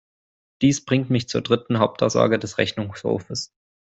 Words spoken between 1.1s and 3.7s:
mich zur dritten Hauptaussage des Rechnungshofes.